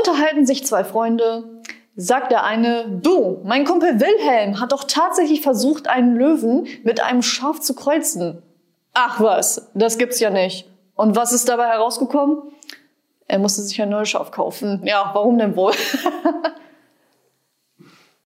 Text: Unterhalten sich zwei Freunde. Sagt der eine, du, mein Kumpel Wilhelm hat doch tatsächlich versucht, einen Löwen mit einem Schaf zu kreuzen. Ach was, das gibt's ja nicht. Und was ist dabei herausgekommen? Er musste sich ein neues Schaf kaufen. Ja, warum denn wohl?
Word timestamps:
Unterhalten 0.00 0.46
sich 0.46 0.66
zwei 0.66 0.84
Freunde. 0.84 1.44
Sagt 1.96 2.32
der 2.32 2.44
eine, 2.44 2.86
du, 3.02 3.40
mein 3.44 3.64
Kumpel 3.64 4.00
Wilhelm 4.00 4.60
hat 4.60 4.72
doch 4.72 4.84
tatsächlich 4.84 5.42
versucht, 5.42 5.88
einen 5.88 6.16
Löwen 6.16 6.66
mit 6.82 7.02
einem 7.02 7.20
Schaf 7.20 7.60
zu 7.60 7.74
kreuzen. 7.74 8.42
Ach 8.94 9.20
was, 9.20 9.70
das 9.74 9.98
gibt's 9.98 10.20
ja 10.20 10.30
nicht. 10.30 10.68
Und 10.94 11.16
was 11.16 11.32
ist 11.32 11.48
dabei 11.48 11.66
herausgekommen? 11.66 12.38
Er 13.26 13.38
musste 13.38 13.62
sich 13.62 13.80
ein 13.80 13.90
neues 13.90 14.08
Schaf 14.08 14.30
kaufen. 14.30 14.82
Ja, 14.84 15.10
warum 15.12 15.38
denn 15.38 15.56
wohl? 15.56 15.72